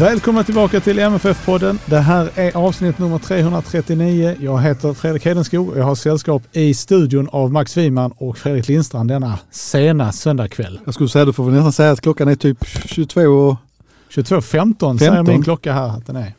[0.00, 1.78] Välkomna tillbaka till MFF-podden.
[1.86, 4.36] Det här är avsnitt nummer 339.
[4.40, 8.68] Jag heter Fredrik Hedenskog och jag har sällskap i studion av Max Wiman och Fredrik
[8.68, 10.80] Lindstrand denna sena söndagkväll.
[10.84, 13.56] Jag skulle säga, du får väl nästan säga att klockan är typ 22 och...
[14.10, 16.34] 22.15 säger min klocka här att den är.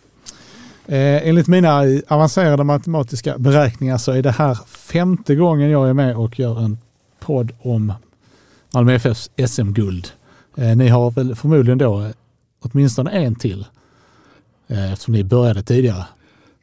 [0.88, 6.16] Eh, enligt mina avancerade matematiska beräkningar så är det här femte gången jag är med
[6.16, 6.78] och gör en
[7.20, 7.94] podd om
[8.74, 10.08] Malmö FFs SM-guld.
[10.58, 12.12] Eh, ni har väl förmodligen då
[12.62, 13.66] åtminstone en till.
[14.68, 16.06] Eh, eftersom ni började tidigare.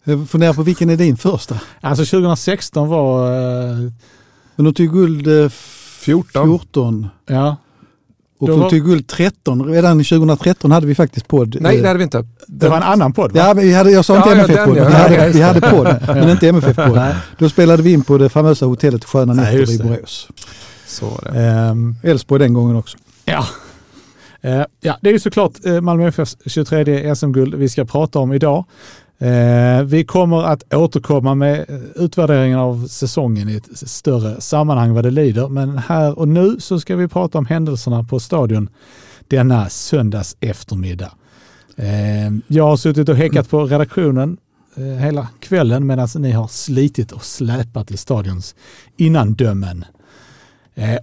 [0.05, 1.61] Jag funderar på vilken är din första?
[1.81, 3.27] Alltså 2016 var...
[3.27, 3.77] Eh,
[4.57, 6.47] Men de tog guld 14.
[6.47, 7.09] 14.
[7.27, 7.57] Ja.
[8.39, 9.65] Och de tog guld 13.
[9.65, 11.57] Redan 2013 hade vi faktiskt podd.
[11.61, 12.27] Nej, det hade vi inte.
[12.47, 13.41] Det var en annan podd va?
[13.41, 14.77] Ja, vi hade, jag sa inte ja, MFF-podd.
[14.77, 17.15] Ja, vi, hade, vi hade podd, men inte MFF-podd.
[17.39, 20.29] Då spelade vi in på det famösa hotellet Sköna Nätter i Borås.
[20.87, 21.71] Så var det.
[21.71, 22.99] Um, Elfsborg den gången också.
[23.25, 23.47] Ja,
[24.41, 28.33] Eh, ja, det är ju såklart eh, Malmö FFs 23 SM-guld vi ska prata om
[28.33, 28.65] idag.
[29.19, 35.05] Eh, vi kommer att återkomma med eh, utvärderingen av säsongen i ett större sammanhang vad
[35.05, 35.49] det lider.
[35.49, 38.69] Men här och nu så ska vi prata om händelserna på stadion
[39.29, 41.13] denna söndags eftermiddag.
[41.77, 44.37] Eh, jag har suttit och häckat på redaktionen
[44.77, 48.55] eh, hela kvällen medan ni har slitit och släpat i stadions
[48.97, 49.85] innandömen.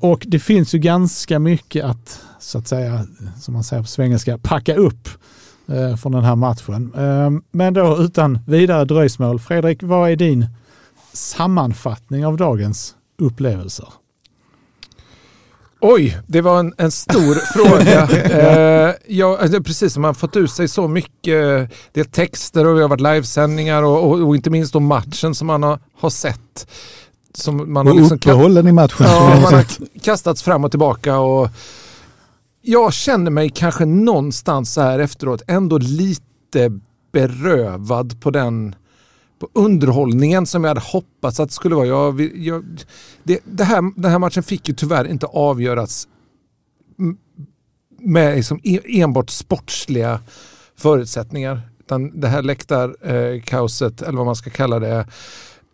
[0.01, 3.05] Och det finns ju ganska mycket att så att säga,
[3.39, 5.09] som man säger på svengelska, packa upp
[5.67, 6.93] eh, från den här matchen.
[6.97, 10.47] Eh, men då utan vidare dröjsmål, Fredrik, vad är din
[11.13, 13.87] sammanfattning av dagens upplevelser?
[15.81, 18.07] Oj, det var en, en stor fråga.
[18.39, 21.71] Eh, ja, precis som man fått ut sig så mycket.
[21.91, 25.35] Det är texter och vi har varit livesändningar och, och, och, inte minst då matchen
[25.35, 26.67] som man har, har sett.
[27.37, 29.07] Som man och har liksom uppehållen i matchen.
[29.07, 29.65] Ja, man har
[29.99, 31.49] kastats fram och tillbaka och
[32.61, 36.79] jag känner mig kanske någonstans så här efteråt ändå lite
[37.11, 38.75] berövad på den
[39.39, 41.85] på underhållningen som jag hade hoppats att det skulle vara.
[41.85, 42.65] Jag, jag,
[43.23, 46.07] det, det här, den här matchen fick ju tyvärr inte avgöras
[47.99, 50.19] med liksom e, enbart sportsliga
[50.77, 51.61] förutsättningar.
[51.79, 55.07] Utan det här läktarkaoset, eller vad man ska kalla det,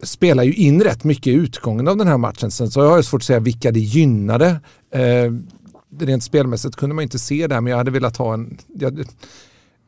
[0.03, 2.51] spelar ju in rätt mycket i utgången av den här matchen.
[2.51, 4.59] Sen så jag har jag svårt att säga vilka det gynnade.
[4.93, 5.31] Eh,
[5.99, 8.57] rent spelmässigt kunde man inte se det, men jag hade velat ha en...
[8.79, 9.05] Jag,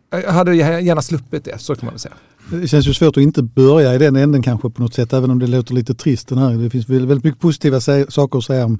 [0.09, 2.13] jag hade gärna sluppit det, så kan man väl säga.
[2.51, 5.31] Det känns ju svårt att inte börja i den änden kanske på något sätt, även
[5.31, 6.53] om det låter lite trist den här.
[6.53, 8.80] Det finns väldigt mycket positiva saker att säga om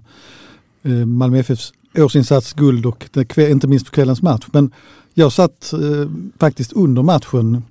[0.84, 4.46] eh, Malmö FFs årsinsats, guld och inte minst på kvällens match.
[4.52, 4.72] Men
[5.14, 7.64] jag satt eh, faktiskt under matchen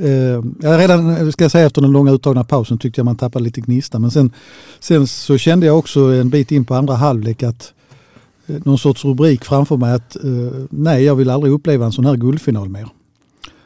[0.00, 0.42] Eh,
[0.78, 3.98] redan ska jag säga efter den långa uttagna pausen tyckte jag man tappade lite gnista
[3.98, 4.32] men sen,
[4.80, 7.72] sen så kände jag också en bit in på andra halvlek att
[8.46, 12.06] Eh, någon sorts rubrik framför mig att eh, nej, jag vill aldrig uppleva en sån
[12.06, 12.88] här guldfinal mer.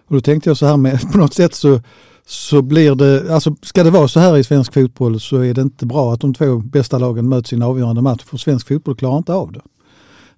[0.06, 1.80] Och då tänkte jag så här med, på något sätt så,
[2.26, 5.62] så blir det, alltså ska det vara så här i svensk fotboll så är det
[5.62, 8.96] inte bra att de två bästa lagen möts i en avgörande match för svensk fotboll
[8.96, 9.60] klarar inte av det.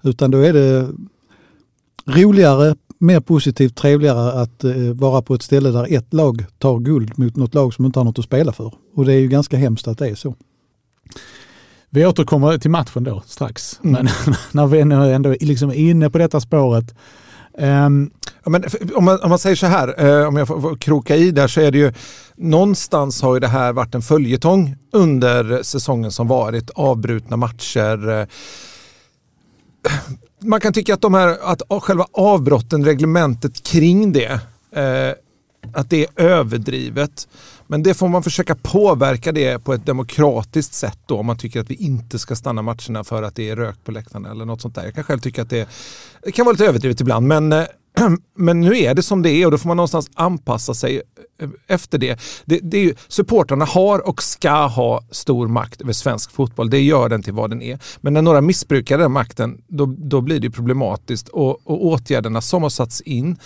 [0.03, 0.89] Utan då är det
[2.07, 7.19] roligare, mer positivt, trevligare att eh, vara på ett ställe där ett lag tar guld
[7.19, 8.75] mot något lag som inte har något att spela för.
[8.95, 10.35] Och det är ju ganska hemskt att det är så.
[11.91, 13.93] Vi återkommer till matchen då strax, mm.
[13.93, 14.81] men när vi
[15.13, 16.95] ändå är liksom inne på detta spåret.
[17.59, 18.11] Um,
[18.45, 18.65] ja, men
[18.95, 21.49] om, man, om man säger så här, eh, om jag får, får kroka i där
[21.49, 21.93] så är det ju
[22.37, 28.09] någonstans har ju det här varit en följetong under säsongen som varit, avbrutna matcher.
[28.11, 28.27] Eh,
[30.41, 34.41] man kan tycka att, de här, att själva avbrotten, reglementet kring det,
[34.73, 35.13] eh,
[35.73, 37.29] att det är överdrivet.
[37.67, 41.61] Men det får man försöka påverka det på ett demokratiskt sätt då om man tycker
[41.61, 44.61] att vi inte ska stanna matcherna för att det är rök på läktarna eller något
[44.61, 44.85] sånt där.
[44.85, 45.69] Jag kan själv tycka att det,
[46.23, 47.65] det kan vara lite överdrivet ibland men, eh,
[48.37, 51.03] men nu är det som det är och då får man någonstans anpassa sig
[51.41, 52.21] eh, efter det.
[52.45, 56.71] det, det är ju, supportrarna har och ska ha stor makt över svensk fotboll.
[56.71, 57.79] Det gör den till vad den är.
[58.01, 62.63] Men när några missbrukar den makten då, då blir det problematiskt och, och åtgärderna som
[62.63, 63.37] har satts in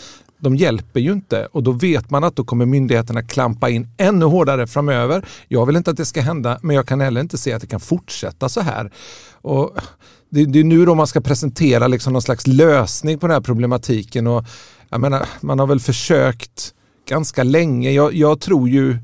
[0.42, 4.24] de hjälper ju inte och då vet man att då kommer myndigheterna klampa in ännu
[4.24, 5.24] hårdare framöver.
[5.48, 7.66] Jag vill inte att det ska hända men jag kan heller inte se att det
[7.66, 8.92] kan fortsätta så här.
[9.32, 9.76] Och
[10.32, 13.40] det, det är nu då man ska presentera liksom någon slags lösning på den här
[13.40, 14.44] problematiken och
[14.88, 16.74] jag menar, man har väl försökt
[17.08, 17.90] ganska länge.
[17.90, 18.98] Jag, jag tror ju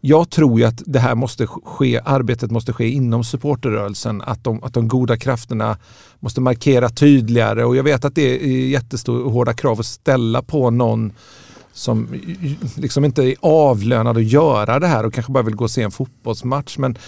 [0.00, 4.22] jag tror ju att det här måste ske, arbetet måste ske inom supporterrörelsen.
[4.22, 5.76] Att de, att de goda krafterna
[6.18, 10.70] måste markera tydligare och jag vet att det är jättestora hårda krav att ställa på
[10.70, 11.12] någon
[11.72, 12.08] som
[12.76, 15.82] liksom inte är avlönad att göra det här och kanske bara vill gå och se
[15.82, 16.78] en fotbollsmatch.
[16.78, 16.98] Men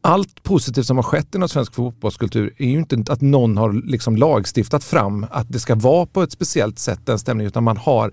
[0.00, 4.16] allt positivt som har skett inom svensk fotbollskultur är ju inte att någon har liksom
[4.16, 8.12] lagstiftat fram att det ska vara på ett speciellt sätt den stämningen utan man har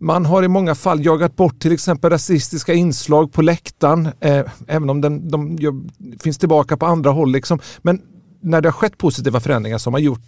[0.00, 4.90] man har i många fall jagat bort till exempel rasistiska inslag på läktaren, eh, även
[4.90, 5.74] om den, de gör,
[6.22, 7.32] finns tillbaka på andra håll.
[7.32, 7.58] Liksom.
[7.82, 8.02] Men
[8.40, 10.20] när det har skett positiva förändringar så har man gjort,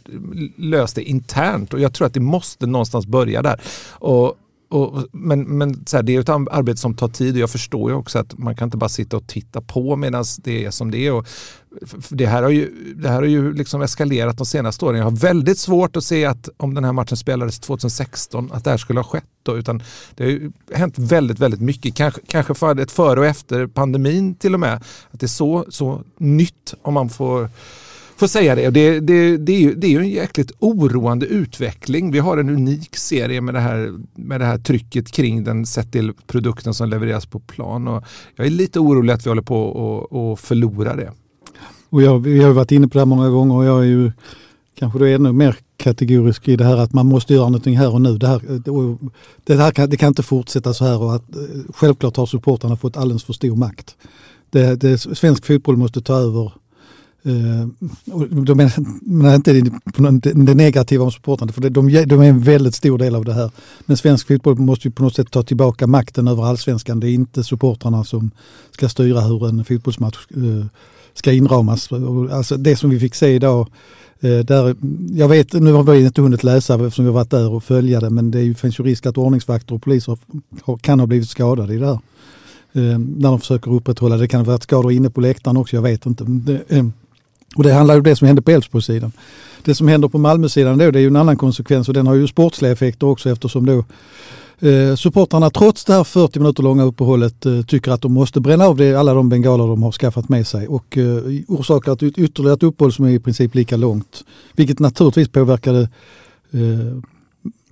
[0.57, 3.61] löst det internt och jag tror att det måste någonstans börja där.
[3.91, 4.35] Och,
[4.71, 7.91] och, men men så här, det är ett arbete som tar tid och jag förstår
[7.91, 10.91] ju också att man kan inte bara sitta och titta på medan det är som
[10.91, 11.13] det är.
[11.13, 11.27] Och
[12.09, 14.99] det här har ju, det här har ju liksom eskalerat de senaste åren.
[14.99, 18.71] Jag har väldigt svårt att se att om den här matchen spelades 2016 att det
[18.71, 19.25] här skulle ha skett.
[19.43, 19.83] Då, utan
[20.15, 21.95] det har ju hänt väldigt, väldigt mycket.
[21.95, 24.75] Kanske, kanske för ett före och efter pandemin till och med.
[25.11, 27.49] Att det är så, så nytt om man får
[28.21, 28.71] får säga det.
[28.71, 32.13] Det, det, det, är ju, det är ju en jäkligt oroande utveckling.
[32.13, 35.93] Vi har en unik serie med det här, med det här trycket kring den sett
[35.93, 37.89] till produkten som levereras på plan.
[37.89, 38.05] Och
[38.37, 41.13] jag är lite orolig att vi håller på att förlora det.
[41.91, 44.13] Och jag, vi har varit inne på det här många gånger och jag är ju
[44.79, 48.01] kanske då ännu mer kategorisk i det här att man måste göra någonting här och
[48.01, 48.19] nu.
[48.19, 48.41] Det, här,
[49.45, 51.43] det, här kan, det kan inte fortsätta så här och att eh,
[51.75, 53.97] självklart har supportrarna fått alldeles för stor makt.
[54.51, 56.53] Det, det, svensk fotboll måste ta över
[57.27, 57.69] Uh,
[58.45, 58.57] de
[59.03, 59.53] menar inte
[60.33, 63.51] det, negativa om supportrarna, för de, de är en väldigt stor del av det här.
[63.87, 67.01] Men svensk fotboll måste ju på något sätt ta tillbaka makten över allsvenskan.
[67.01, 68.31] Det är inte supportrarna som
[68.71, 70.65] ska styra hur en fotbollsmatch uh,
[71.15, 71.89] ska inramas.
[72.33, 73.69] Alltså det som vi fick se idag,
[74.25, 74.77] uh, där,
[75.13, 78.01] jag vet, nu har vi inte hunnit läsa eftersom vi har varit där och följa
[78.01, 80.19] det, men det finns ju risk att ordningsvakter och poliser
[80.81, 81.99] kan ha blivit skadade i det här.
[82.73, 86.07] När de försöker upprätthålla, det kan ha varit skador inne på läktaren också, jag vet
[86.07, 86.25] inte.
[87.57, 89.13] Och det handlar ju om det som hände på Elfsborgssidan.
[89.63, 92.15] Det som händer på Malmösidan då, det är ju en annan konsekvens och den har
[92.15, 93.85] ju sportsliga effekter också eftersom då
[94.69, 98.67] eh, supportrarna trots det här 40 minuter långa uppehållet eh, tycker att de måste bränna
[98.67, 102.55] av det, alla de bengaler de har skaffat med sig och eh, orsakar ett ytterligare
[102.55, 104.25] ett uppehåll som är i princip lika långt.
[104.57, 105.81] Vilket naturligtvis påverkade
[106.51, 106.99] eh,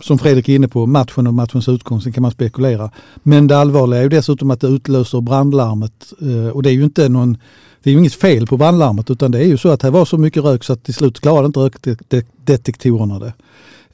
[0.00, 2.90] som Fredrik är inne på, matchen och matchens utgång, sen kan man spekulera.
[3.22, 6.84] Men det allvarliga är ju dessutom att det utlöser brandlarmet eh, och det är ju
[6.84, 7.36] inte någon
[7.88, 10.04] det är ju inget fel på brandlarmet utan det är ju så att det var
[10.04, 13.32] så mycket rök så att till slut klarade inte rökdetektorerna det.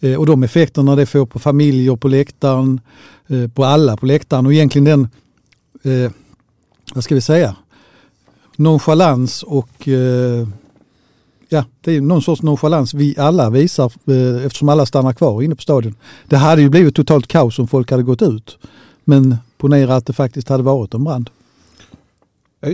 [0.01, 2.81] Eh, och de effekterna det får på familjer på läktaren,
[3.27, 5.09] eh, på alla på läktaren och egentligen den,
[5.83, 6.13] eh,
[6.95, 7.57] vad ska vi säga,
[8.57, 10.49] nonchalans och eh,
[11.49, 15.55] ja, det är någon sorts nonchalans vi alla visar eh, eftersom alla stannar kvar inne
[15.55, 15.95] på stadion.
[16.29, 18.59] Det hade ju blivit totalt kaos om folk hade gått ut.
[19.05, 21.31] Men ponera att det faktiskt hade varit en brand.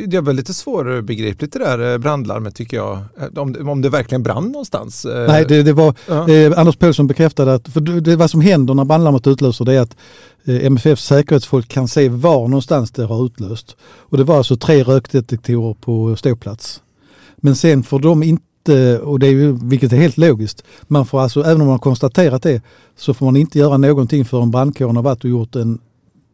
[0.07, 2.99] Det var lite svårbegripligt det där eh, brandlarmet tycker jag.
[3.21, 5.05] Eh, om, om det verkligen brann någonstans.
[5.05, 5.27] Eh.
[5.27, 6.29] Nej, det, det var ja.
[6.29, 9.81] eh, Anders Paulsson bekräftade att för det, vad som händer när brandlarmet utlöser det är
[9.81, 9.97] att
[10.45, 13.77] eh, MFFs säkerhetsfolk kan se var någonstans det har utlöst.
[13.83, 16.83] Och det var alltså tre rökdetektorer på ståplats.
[17.37, 21.21] Men sen får de inte, och det är ju, vilket är helt logiskt, man får
[21.21, 22.63] alltså, även om man har konstaterat det,
[22.97, 25.79] så får man inte göra någonting förrän brandkåren har varit och gjort en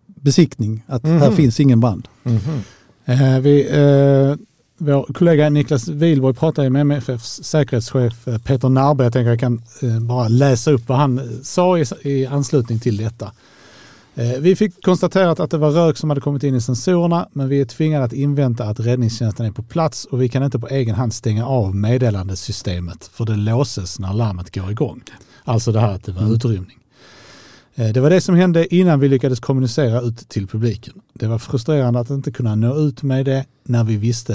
[0.07, 1.21] besiktning att mm -hmm.
[1.21, 2.09] här finns ingen brand.
[2.25, 2.61] Mm -hmm.
[3.09, 4.37] Eh, vi, eh,
[4.79, 9.05] vår kollega Niklas Wihlborg pratade med MFFs säkerhetschef eh, Peter Narbe.
[9.05, 9.63] Jag tänker jag kan
[10.01, 13.33] bara läsa upp vad han sa i, anslutning till detta.
[14.39, 17.61] Vi fick konstaterat att det var rök som hade kommit in i sensorerna, men vi
[17.61, 20.95] är tvingade att invänta att räddningstjänsten är på plats och vi kan inte på egen
[20.95, 25.03] hand stänga av meddelandesystemet för det låses när larmet går igång.
[25.45, 26.35] Alltså det här att det var mm.
[26.35, 26.79] utrymning.
[27.77, 30.95] Eh, det var det som hände innan vi lyckades kommunicera ut till publiken.
[31.13, 34.35] Det var frustrerande att inte kunna nå ut med det när vi visste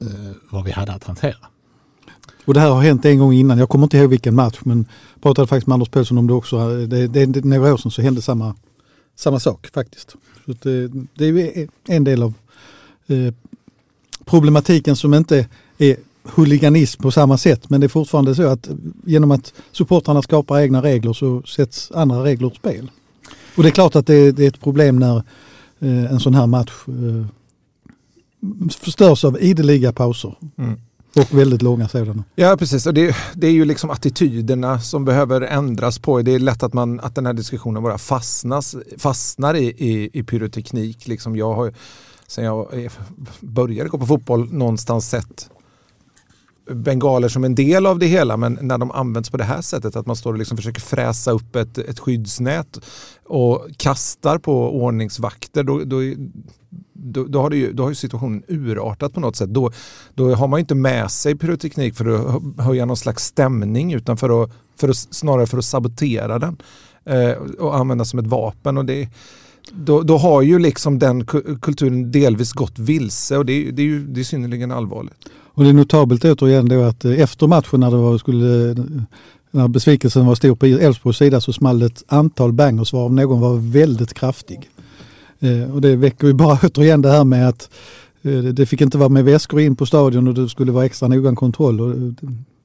[0.00, 0.08] eh,
[0.50, 1.46] vad vi hade att hantera.
[2.44, 4.86] Och det här har hänt en gång innan, jag kommer inte ihåg vilken match men
[5.22, 6.56] pratade faktiskt med Anders Pelsson om det också.
[6.56, 8.54] Eh, det, det, det, några år sedan så hände samma,
[9.16, 10.10] samma sak faktiskt.
[10.46, 12.34] Så det, eh, det är en del av
[13.06, 13.34] eh,
[14.24, 15.96] problematiken som inte är
[16.34, 18.68] huliganism på samma sätt men det är fortfarande så att
[19.04, 22.90] genom att supportrarna skapar egna regler så sätts andra regler ur spel.
[23.56, 25.16] Och det är klart att det är, det är ett problem när
[25.80, 27.26] eh, en sån här match eh,
[28.80, 30.34] förstörs av ideliga pauser.
[30.58, 30.80] Mm.
[31.16, 32.24] Och väldigt långa sådana.
[32.34, 32.86] Ja, precis.
[32.86, 36.22] Och det, det, är ju liksom attityderna som behöver ändras på.
[36.22, 40.22] Det är lätt att, man, att den här diskussionen bara fastnas, fastnar i, i, i
[40.22, 41.08] pyroteknik.
[41.08, 41.74] Liksom jag har,
[42.26, 42.88] sen jag
[43.40, 45.50] började gå på fotboll någonstans sett
[46.70, 49.96] bengaler som en del av det hela men när de används på det här sättet
[49.96, 52.78] att man står och liksom försöker fräsa upp ett, ett skyddsnät
[53.24, 56.00] och kastar på ordningsvakter då, då,
[56.92, 59.50] då, då, har, ju, då har ju situationen urartat på något sätt.
[59.50, 59.70] Då,
[60.14, 64.42] då har man inte med sig pyroteknik för att höja någon slags stämning utan för
[64.42, 66.56] att, för att, snarare för att sabotera den
[67.04, 68.78] eh, och använda som ett vapen.
[68.78, 69.08] Och det,
[69.72, 71.26] då, då har ju liksom den
[71.62, 75.28] kulturen delvis gått vilse och det, det är ju det är synnerligen allvarligt.
[75.56, 78.74] Och det är notabelt återigen då att eh, efter matchen när det var, skulle,
[79.50, 83.56] när besvikelsen var stor på Elfsborgs sida så small ett antal bangers varav någon var
[83.56, 84.70] väldigt kraftig.
[85.40, 87.70] Eh, och det väcker ju bara återigen det här med att
[88.22, 91.08] eh, det fick inte vara med väskor in på stadion och det skulle vara extra
[91.08, 91.80] noggrann kontroll.
[91.80, 91.94] Och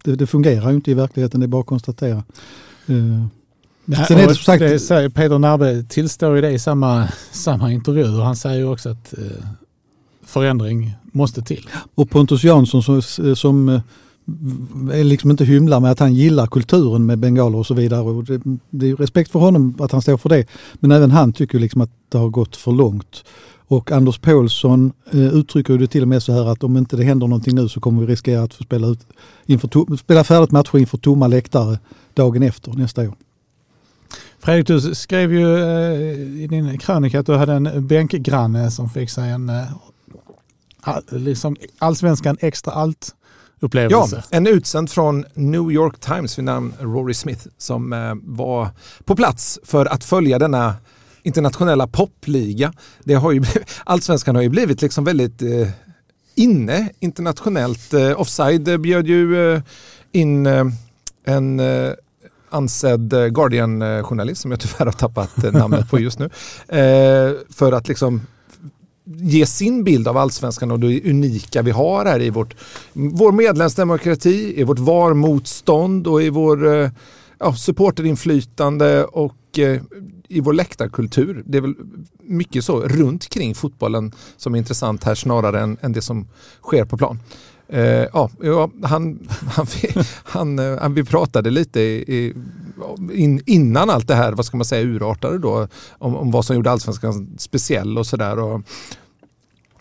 [0.03, 2.23] det, det fungerar ju inte i verkligheten, det är bara att konstatera.
[3.85, 7.71] Nej, Sen är det, sagt, det säger Peter Narbe tillstår ju det i samma, samma
[7.71, 9.45] intervju och han säger också att eh,
[10.31, 11.67] förändring måste till.
[11.95, 13.01] Och Pontus Jansson som,
[13.35, 13.81] som eh,
[14.91, 18.01] är liksom inte hymlar med att han gillar kulturen med bengaler och så vidare.
[18.01, 20.45] Och det, det är respekt för honom att han står för det.
[20.73, 23.23] Men även han tycker liksom att det har gått för långt.
[23.67, 27.03] Och Anders Paulsson eh, uttrycker det till och med så här att om inte det
[27.03, 28.99] händer någonting nu så kommer vi riskera att få spela, ut,
[29.45, 31.79] inför spela färdigt matcher inför tomma läktare
[32.13, 33.15] dagen efter nästa år.
[34.39, 39.09] Fredrik, du skrev ju eh, i din krönika att du hade en bänkgranne som fick
[39.09, 39.51] sig en
[41.09, 43.15] liksom allsvenskan extra allt
[43.59, 44.15] upplevelse.
[44.15, 48.69] Ja, en utsänd från New York Times vid namn Rory Smith som eh, var
[49.05, 50.75] på plats för att följa denna
[51.23, 52.73] internationella popliga.
[53.03, 53.43] Det har ju,
[53.83, 55.67] allsvenskan har ju blivit liksom väldigt eh,
[56.35, 57.93] inne internationellt.
[57.93, 59.61] Eh, offside bjöd ju eh,
[60.11, 60.65] in eh,
[61.25, 61.93] en eh,
[62.49, 66.29] ansedd eh, Guardian-journalist eh, som jag tyvärr har tappat eh, namnet på just nu.
[67.49, 68.21] för att liksom
[69.17, 72.55] ge sin bild av allsvenskan och det unika vi har här i vårt,
[72.93, 76.89] vår medlemsdemokrati, i vårt VAR-motstånd och i vår eh,
[77.39, 79.81] ja, supporterinflytande och eh,
[80.27, 81.43] i vår läktarkultur.
[81.45, 81.75] Det är väl
[82.19, 86.27] mycket så runt kring fotbollen som är intressant här snarare än, än det som
[86.61, 87.19] sker på plan.
[87.67, 88.29] Eh, ja,
[88.83, 89.67] han, han,
[90.23, 92.33] han, han, vi pratade lite i,
[93.13, 96.55] in, innan allt det här, vad ska man säga, urartade då, om, om vad som
[96.55, 98.61] gjorde allsvenskan speciell och sådär.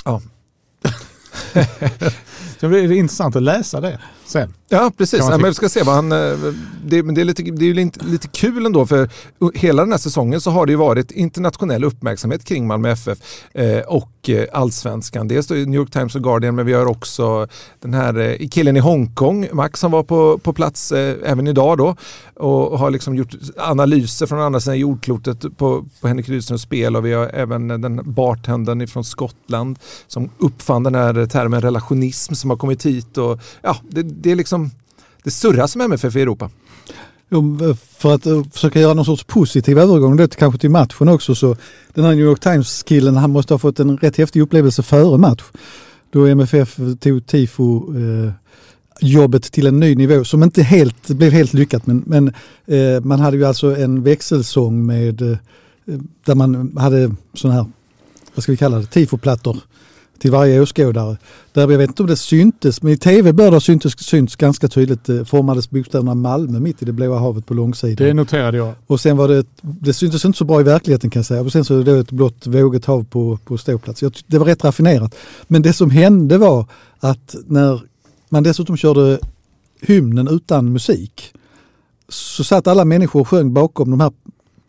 [0.05, 0.21] Ja.
[2.61, 4.01] det blir intressant att läsa det
[4.31, 4.55] sen.
[4.69, 5.21] Ja, precis.
[5.21, 6.19] Ja, men vi ska se vad han, eh,
[6.85, 9.09] det, men det är, lite, det är lite, lite kul ändå för
[9.55, 13.19] hela den här säsongen så har det ju varit internationell uppmärksamhet kring Malmö FF
[13.55, 15.29] eh, och eh, allsvenskan.
[15.29, 17.49] Dels New York Times och Guardian men vi har också
[17.81, 21.97] den här killen i Hongkong, Max som var på, på plats även idag då
[22.41, 27.07] och har liksom gjort analyser från andra sidan jordklotet på, på Henrik Rydströms spel och
[27.07, 32.57] vi har även den bartendern från Skottland som uppfann den här termen relationism som har
[32.57, 34.71] kommit hit och ja, det, det är liksom,
[35.23, 36.51] det surras med MFF i Europa.
[37.99, 41.57] För att eh, försöka göra någon sorts positiv övergång då, kanske till matchen också så
[41.95, 45.43] den här New York Times-killen han måste ha fått en rätt häftig upplevelse före match.
[46.13, 48.33] Då MFF tog tifo eh,
[49.01, 52.29] jobbet till en ny nivå som inte helt, blev helt lyckat men, men
[52.67, 55.39] eh, man hade ju alltså en växelsång med eh,
[56.25, 57.71] där man hade sådana här,
[58.35, 59.57] vad ska vi kalla det, tifoplattor
[60.21, 61.17] till varje åskådare.
[61.53, 64.69] Där jag vet inte om det syntes, men i tv bör det syntes, synts ganska
[64.69, 68.07] tydligt eh, formades bokstäverna Malmö mitt i det blåa havet på långsidan.
[68.07, 68.75] Det noterade jag.
[68.87, 71.41] Och sen var det, det syntes inte så bra i verkligheten kan jag säga.
[71.41, 74.03] Och sen så är det ett blått vågigt hav på, på ståplats.
[74.03, 75.15] Jag, det var rätt raffinerat.
[75.49, 76.67] Men det som hände var
[77.01, 77.81] att när
[78.29, 79.19] man dessutom körde
[79.81, 81.33] hymnen utan musik
[82.09, 84.13] så satt alla människor och sjöng bakom de här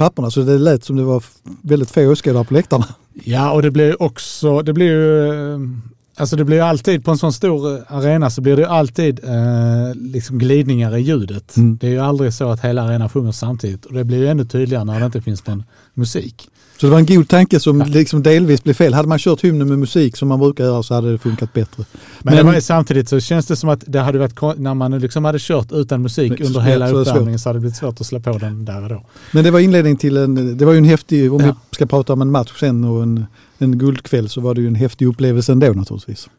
[0.02, 1.24] papperna så det lät som det var
[1.62, 2.86] väldigt få åskådare på läktarna.
[3.24, 5.70] Ja, och det blir också, det blir ju,
[6.16, 10.40] alltså det blir alltid på en sån stor arena så blir det alltid eh, liksom
[10.40, 11.58] glidningar i ljudet.
[11.58, 11.78] Mm.
[11.82, 14.46] Det är ju aldrig så att hela arenan sjunger samtidigt och det blir ju ännu
[14.46, 16.50] tydligare när det inte finns någon musik.
[16.82, 18.94] Så det var en god tanke som liksom delvis blev fel.
[18.94, 21.86] Hade man kört hymnen med musik som man brukar göra så hade det funkat bättre.
[22.20, 25.26] Men, Men var, samtidigt så känns det som att det hade varit, när man liksom
[25.26, 28.38] hade kört utan musik under hela uppvärmningen så hade det blivit svårt att slå på
[28.38, 29.04] den där och då.
[29.32, 31.48] Men det var inledning till en, det var ju en häftig, om ja.
[31.48, 33.26] vi ska prata om en match sen och en,
[33.58, 36.30] en guldkväll så var det ju en häftig upplevelse ändå naturligtvis.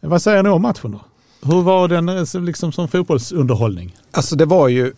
[0.00, 1.00] Vad säger ni om matchen då?
[1.52, 3.96] Hur var den eh, liksom som fotbollsunderhållning?
[4.10, 4.92] Alltså det var ju,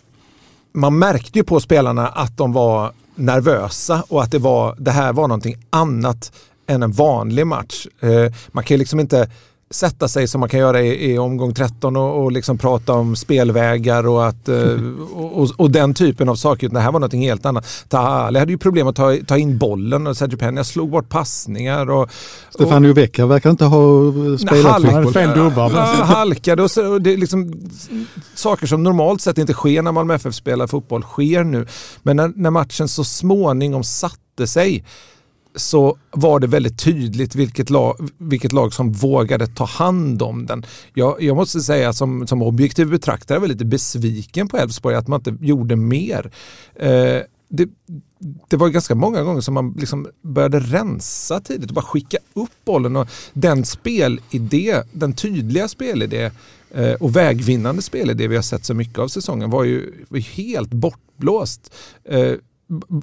[0.73, 5.13] man märkte ju på spelarna att de var nervösa och att det, var, det här
[5.13, 6.33] var någonting annat
[6.67, 7.87] än en vanlig match.
[8.01, 9.31] Eh, man kan ju liksom inte
[9.75, 13.17] sätta sig som man kan göra i, i omgång 13 och, och liksom prata om
[13.17, 14.57] spelvägar och, att, eh,
[15.15, 16.69] och, och, och, den typen av saker.
[16.69, 17.67] Det här var något helt annat.
[17.89, 21.91] Tahali hade ju problem att ta, ta in bollen och Sergio Peña slog bort passningar.
[21.91, 22.11] Och,
[22.51, 25.35] Stefan Jubeka verkar inte ha spelat halk, fotboll.
[25.35, 25.71] dubbar.
[26.05, 27.53] halkade och, så, och det är liksom
[28.35, 31.67] saker som normalt sett inte sker när Malmö FF spelar fotboll sker nu.
[32.03, 34.85] Men när, när matchen så småningom satte sig
[35.55, 40.67] så var det väldigt tydligt vilket lag, vilket lag som vågade ta hand om den.
[40.95, 45.21] Jag, jag måste säga som, som objektiv betraktare var lite besviken på Elfsborg att man
[45.21, 46.31] inte gjorde mer.
[46.75, 47.69] Eh, det,
[48.49, 52.65] det var ganska många gånger som man liksom började rensa tidigt och bara skicka upp
[52.65, 52.97] bollen.
[52.97, 56.31] Och den spelidé, den tydliga spelidé
[56.71, 59.93] eh, och vägvinnande spelidé vi har sett så mycket av säsongen var ju
[60.35, 61.75] helt bortblåst.
[62.05, 62.33] Eh,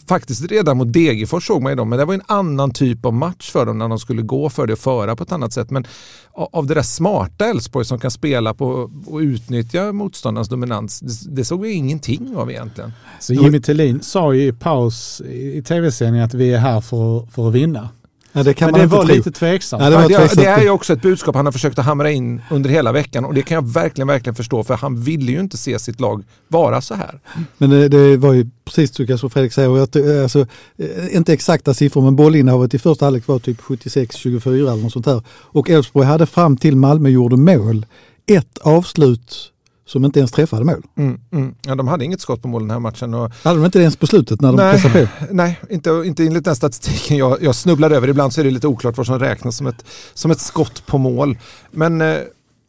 [0.08, 3.14] Faktiskt redan mot Degerfors såg man ju dem, men det var en annan typ av
[3.14, 5.70] match för dem när de skulle gå för det och föra på ett annat sätt.
[5.70, 5.86] Men
[6.34, 11.46] av det där smarta Elfsborg som kan spela på och utnyttja motståndarens dominans, det, det
[11.46, 12.94] såg vi ingenting av egentligen.
[13.20, 17.48] Så Jimmy Tillin sa ju i paus i tv-sändningen att vi är här för, för
[17.48, 17.90] att vinna.
[18.34, 19.16] Ja, det Men det var tro.
[19.16, 19.84] lite tveksamt.
[19.84, 22.12] Ja, det, var det, det, är ju också ett budskap han har försökt att hamra
[22.12, 25.40] in under hela veckan och det kan jag verkligen, verkligen förstå för han ville ju
[25.40, 27.20] inte se sitt lag vara så här.
[27.58, 30.40] Men det, det var ju precis tycker jag som Fredrik säger, jag, alltså,
[30.78, 35.06] eh, inte exakta siffror men bollinnehavet i första halvlek var typ 76-24 eller något sånt
[35.06, 35.22] där.
[35.30, 37.86] Och Elfsborg hade fram till Malmö gjorde mål
[38.28, 39.51] ett avslut
[39.92, 40.84] som inte ens träffade mål.
[40.98, 41.56] Mm, mm.
[41.62, 43.14] Ja, de hade inget skott på mål den här matchen.
[43.14, 43.32] Och...
[43.44, 45.26] Hade de inte ens på slutet när de nej, pressade på?
[45.32, 48.08] Nej, inte, inte enligt den statistiken jag, jag snubblar över.
[48.08, 50.98] Ibland så är det lite oklart vad som räknas som ett, som ett skott på
[50.98, 51.38] mål.
[51.72, 52.18] Men eh,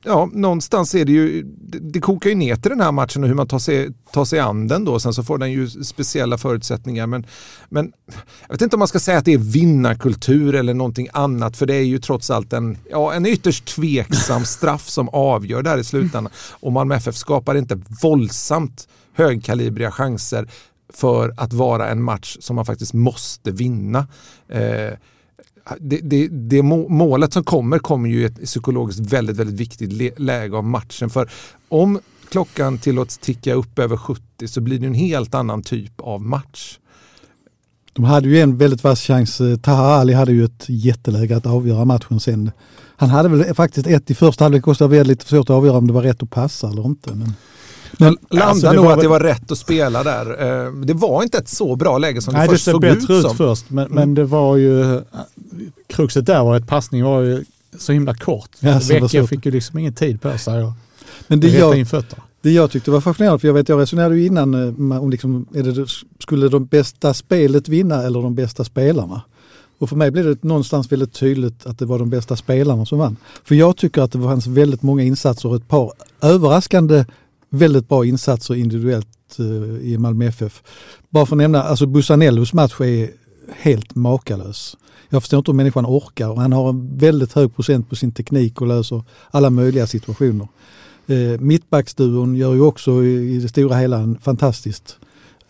[0.05, 3.29] ja, någonstans är det ju, det, det kokar ju ner till den här matchen och
[3.29, 5.01] hur man tar sig, tar sig an den då.
[5.01, 7.07] Sen så får den ju speciella förutsättningar.
[7.07, 7.27] Men,
[7.69, 7.93] men
[8.47, 11.57] jag vet inte om man ska säga att det är vinnarkultur eller någonting annat.
[11.57, 15.79] För det är ju trots allt en, ja, en ytterst tveksam straff som avgör där
[15.79, 16.33] i slutändan.
[16.51, 20.49] Och Malmö FF skapar inte våldsamt högkalibriga chanser
[20.95, 24.07] för att vara en match som man faktiskt måste vinna.
[24.49, 24.93] Eh,
[25.81, 30.57] det, det, det, målet som kommer kommer ju i ett psykologiskt väldigt, väldigt viktigt läge
[30.57, 31.11] av matchen.
[31.11, 31.31] För
[31.69, 36.23] om klockan tillåts ticka upp över 70 så blir det en helt annan typ av
[36.23, 36.79] match.
[37.93, 39.41] De hade ju en väldigt vass chans.
[39.41, 42.51] Eh, Taha Ali hade ju ett jätteläge att avgöra matchen sen.
[42.97, 44.89] Han hade väl faktiskt ett i första halvlek också.
[44.89, 47.15] Det var lite svårt att avgöra om det var rätt att passa eller inte.
[47.15, 47.35] Men...
[47.99, 48.93] Men landade alltså, nog var...
[48.93, 50.27] att det var rätt att spela där.
[50.67, 53.15] Eh, det var inte ett så bra läge som Nej, det först såg ut som.
[53.15, 53.95] det såg först, men, mm.
[53.95, 55.03] men det var ju...
[55.87, 57.45] Kruxet där var att passningen var ju
[57.79, 58.51] så himla kort.
[58.61, 60.73] Ja, Vecchia fick ju liksom ingen tid på sig att
[61.27, 62.19] men det jag, in fötter.
[62.41, 65.47] Det jag tyckte var fascinerande, för jag vet jag resonerade ju innan eh, om liksom,
[65.51, 65.87] det,
[66.19, 69.23] skulle de bästa spelet vinna eller de bästa spelarna?
[69.79, 72.99] Och för mig blev det någonstans väldigt tydligt att det var de bästa spelarna som
[72.99, 73.17] vann.
[73.45, 77.05] För jag tycker att det fanns väldigt många insatser och ett par överraskande
[77.53, 80.63] väldigt bra insatser individuellt eh, i Malmö FF.
[81.11, 83.11] Bara för att nämna, alltså Busanellos match är
[83.49, 84.77] helt makalös.
[85.09, 86.29] Jag förstår inte hur människan orkar.
[86.29, 90.49] och Han har en väldigt hög procent på sin teknik och löser alla möjliga situationer.
[91.07, 94.97] Eh, Mittbacksduon gör ju också i, i det stora hela en fantastiskt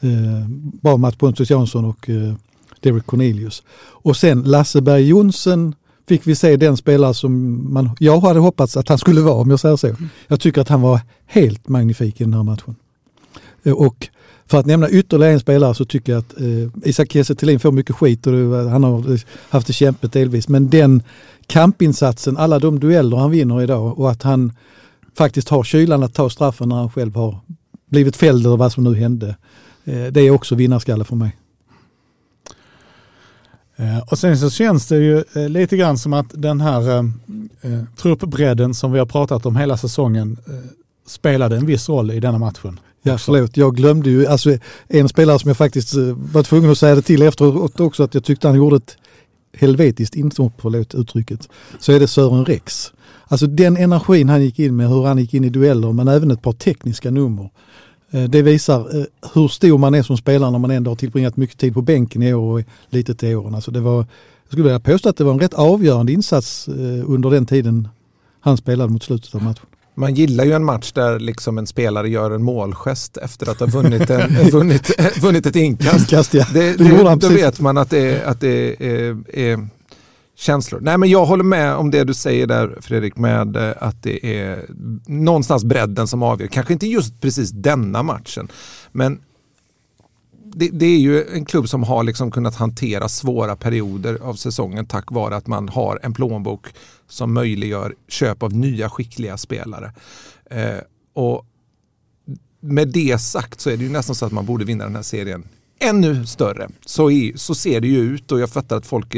[0.00, 0.48] eh,
[0.82, 1.16] bra match.
[1.16, 2.34] Pontus Jansson och eh,
[2.80, 3.62] Derek Cornelius.
[4.04, 5.74] Och sen Lasse Berg Jonsson
[6.08, 9.50] fick vi se den spelare som man, jag hade hoppats att han skulle vara om
[9.50, 9.94] jag säger så.
[10.28, 12.76] Jag tycker att han var helt magnifik i den här matchen.
[13.62, 14.08] Eh, och
[14.46, 17.96] för att nämna ytterligare en spelare så tycker jag att eh, Isak Kiese får mycket
[17.96, 19.20] skit och det, han har
[19.52, 20.48] haft det kämpigt delvis.
[20.48, 21.02] Men den
[21.46, 24.52] kampinsatsen, alla de dueller han vinner idag och att han
[25.16, 27.38] faktiskt har kylan att ta straffen när han själv har
[27.90, 29.36] blivit fälld eller vad som nu hände.
[29.84, 31.36] Eh, det är också vinnarskalle för mig.
[33.76, 37.04] Eh, och sen så känns det ju eh, lite grann som att den här eh,
[37.60, 40.54] eh, truppbredden som vi har pratat om hela säsongen eh,
[41.06, 42.80] spelade en viss roll i denna matchen.
[43.02, 43.56] Ja, förlåt.
[43.56, 44.56] Jag glömde ju alltså,
[44.88, 48.14] en spelare som jag faktiskt eh, var tvungen att säga det till efteråt också att
[48.14, 48.96] jag tyckte han gjorde ett
[49.56, 52.92] helvetiskt inhopp, förlåt uttrycket, så är det Sören Rex.
[53.28, 56.30] Alltså den energin han gick in med, hur han gick in i dueller men även
[56.30, 57.50] ett par tekniska nummer.
[58.12, 61.36] Eh, det visar eh, hur stor man är som spelare när man ändå har tillbringat
[61.36, 63.54] mycket tid på bänken i år och lite till åren.
[63.54, 64.06] Alltså det var, jag
[64.46, 67.88] skulle vilja påstå att det var en rätt avgörande insats eh, under den tiden
[68.40, 69.66] han spelade mot slutet av matchen.
[69.94, 73.66] Man gillar ju en match där liksom en spelare gör en målgest efter att ha
[73.66, 74.90] vunnit, en, vunnit,
[75.22, 76.12] vunnit ett inkast.
[76.12, 76.46] inkast ja.
[76.52, 79.68] det, det, det då vet man att det, att det är, är
[80.36, 80.80] känslor.
[80.80, 84.40] Nej men jag håller med om det du säger där Fredrik med eh, att det
[84.40, 84.66] är
[85.06, 86.46] någonstans bredden som avgör.
[86.48, 88.48] Kanske inte just precis denna matchen.
[88.92, 89.20] Men
[90.54, 94.86] det, det, är ju en klubb som har liksom kunnat hantera svåra perioder av säsongen
[94.86, 96.66] tack vare att man har en plånbok
[97.08, 99.92] som möjliggör köp av nya skickliga spelare.
[100.50, 100.78] Eh,
[101.14, 101.46] och
[102.60, 105.02] med det sagt så är det ju nästan så att man borde vinna den här
[105.02, 105.44] serien
[105.78, 106.68] ännu större.
[106.86, 109.16] Så, är, så ser det ju ut och jag fattar att folk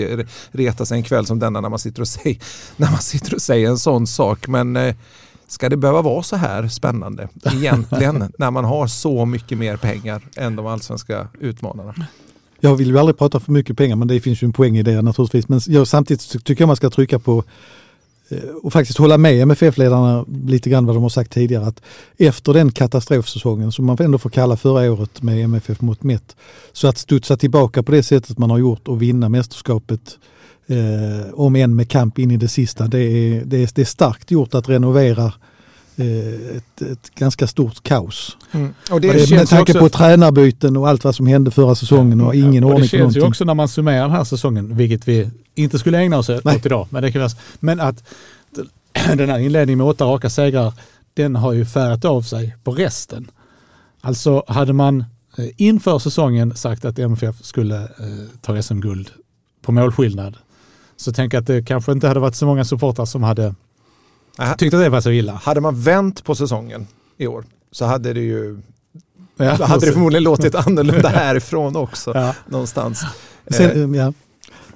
[0.51, 2.39] retar sig en kväll som denna när man sitter och säger,
[2.77, 4.49] när man sitter och säger en sån sak.
[4.49, 4.95] Men eh,
[5.47, 10.23] ska det behöva vara så här spännande egentligen när man har så mycket mer pengar
[10.37, 11.95] än de allsvenska utmanarna?
[12.61, 14.83] Jag vill ju aldrig prata för mycket pengar men det finns ju en poäng i
[14.83, 15.49] det naturligtvis.
[15.49, 17.84] Men jag, samtidigt tycker jag man ska trycka på Eh,
[18.29, 21.83] Eh, och faktiskt hålla med MFF-ledarna lite grann vad de har sagt tidigare att
[22.17, 26.37] efter den katastrofsäsongen som man ändå får kalla förra året med MFF mot mätt
[26.73, 30.19] så att studsa tillbaka på det sättet man har gjort och vinna mästerskapet
[30.67, 33.87] eh, om än med kamp in i det sista det är, det är, det är
[33.87, 35.33] starkt gjort att renovera eh,
[35.97, 38.37] ett, ett, ganska stort kaos.
[38.53, 38.75] Mm.
[38.91, 39.79] Och det med tanke också...
[39.79, 42.97] på tränarbyten och allt vad som hände förra säsongen och ingen ja, och ordning på
[42.97, 43.09] någonting.
[43.09, 46.19] Det känns ju också när man summerar den här säsongen, vilket vi inte skulle ägna
[46.19, 46.87] oss åt idag.
[46.91, 47.31] Men, det kan vara,
[47.61, 48.05] men att
[49.17, 50.73] den här inledningen med åtta raka segrar,
[51.15, 53.31] den har ju färgat av sig på resten.
[54.01, 55.05] Alltså hade man
[55.39, 57.89] eh, inför säsongen sagt att MFF skulle eh,
[58.41, 59.11] ta SM-guld
[59.63, 60.37] på målskillnad,
[60.97, 63.55] så tänk att det kanske inte hade varit så många supportrar som hade
[64.39, 64.55] Aha.
[64.55, 65.33] tyckt att det var så illa.
[65.33, 68.61] Hade man vänt på säsongen i år så hade det ju
[69.37, 72.13] ja, hade det förmodligen låtit annorlunda härifrån också.
[72.15, 72.35] Ja.
[72.49, 73.03] Någonstans.
[73.47, 74.13] Sen, ja.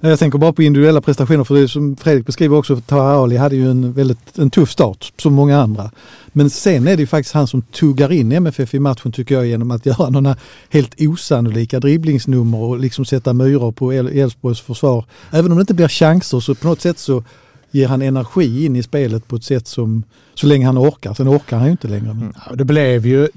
[0.01, 3.57] Jag tänker bara på individuella prestationer för det som Fredrik beskriver också, Taha Ali hade
[3.57, 5.90] ju en väldigt en tuff start som många andra.
[6.29, 9.47] Men sen är det ju faktiskt han som tuggar in MFF i matchen tycker jag
[9.47, 10.37] genom att göra några
[10.68, 15.05] helt osannolika dribblingsnummer och liksom sätta myror på Elfsborgs försvar.
[15.31, 17.25] Även om det inte blir chanser så på något sätt så
[17.70, 20.02] ger han energi in i spelet på ett sätt som,
[20.35, 21.14] så länge han orkar.
[21.14, 22.11] Sen orkar han ju inte längre.
[22.11, 22.33] Mm.
[22.46, 23.28] Ja, det blev ju,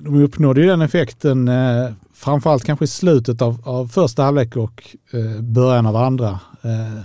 [0.00, 4.96] de uppnådde ju den effekten eh, framförallt kanske i slutet av, av första halvlek och
[5.12, 7.00] eh, början av andra, eh,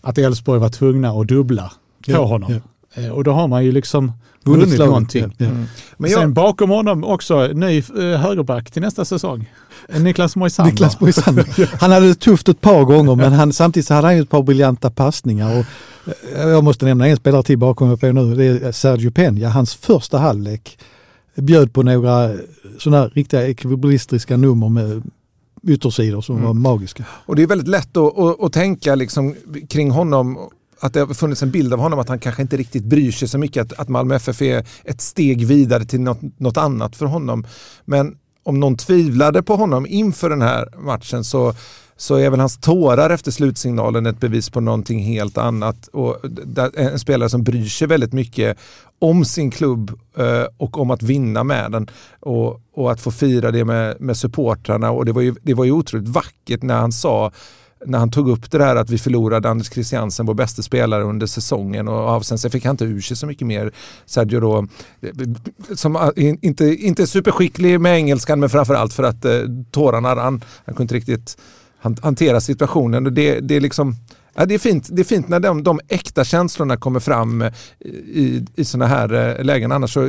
[0.00, 1.72] att Elfsborg var tvungna att dubbla
[2.06, 2.52] på ja, honom.
[2.52, 3.02] Ja.
[3.02, 4.12] Eh, och då har man ju liksom
[4.44, 5.34] vunnit någonting.
[5.38, 5.66] Ja, mm.
[5.96, 6.20] Men jag...
[6.20, 9.50] Sen bakom honom också ny eh, högerback till nästa säsong.
[9.98, 10.72] Niklas Moisander.
[10.72, 11.70] Niklas Moisander.
[11.80, 14.30] Han hade det tufft ett par gånger men han, samtidigt så hade han ju ett
[14.30, 15.50] par briljanta passningar.
[15.50, 15.66] Och, eh,
[16.34, 18.34] jag måste nämna en spelare till bakom på nu.
[18.34, 19.48] Det är Sergio Peña.
[19.48, 20.78] Hans första halvlek
[21.34, 22.34] bjöd på några
[22.78, 25.02] sådana riktiga ekvilibristiska nummer med
[25.66, 26.46] yttersidor som mm.
[26.46, 27.04] var magiska.
[27.10, 29.34] Och det är väldigt lätt att, att, att tänka liksom
[29.68, 30.38] kring honom
[30.80, 33.28] att det har funnits en bild av honom att han kanske inte riktigt bryr sig
[33.28, 37.06] så mycket, att, att Malmö FF är ett steg vidare till något, något annat för
[37.06, 37.46] honom.
[37.84, 38.16] Men
[38.46, 41.54] om någon tvivlade på honom inför den här matchen så
[41.96, 45.88] så är väl hans tårar efter slutsignalen ett bevis på någonting helt annat.
[45.88, 46.16] Och
[46.74, 48.58] en spelare som bryr sig väldigt mycket
[48.98, 53.50] om sin klubb eh, och om att vinna med den och, och att få fira
[53.50, 54.90] det med, med supportrarna.
[54.90, 57.32] Och det var, ju, det var ju otroligt vackert när han sa
[57.84, 61.26] när han tog upp det där att vi förlorade Anders Christiansen, vår bästa spelare under
[61.26, 63.72] säsongen och sen fick han inte ur sig så mycket mer.
[64.06, 64.66] Sergio då,
[65.74, 70.44] som ah, inte, inte superskicklig med engelskan men framförallt för att eh, tårarna rann.
[70.64, 71.36] Han kunde inte riktigt
[72.00, 73.06] hantera situationen.
[73.06, 73.94] Och det, det, är liksom,
[74.34, 77.52] ja, det, är fint, det är fint när de, de äkta känslorna kommer fram eh,
[77.94, 79.72] i, i sådana här eh, lägen.
[79.72, 80.08] Annars så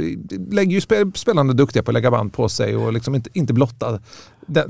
[0.51, 3.99] lägger ju spelarna duktiga på att lägga band på sig och liksom inte, inte blotta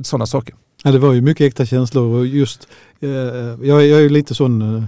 [0.03, 0.55] sådana saker.
[0.83, 2.67] Ja, det var ju mycket äkta känslor och just,
[2.99, 4.83] eh, jag, jag är ju lite sån eh,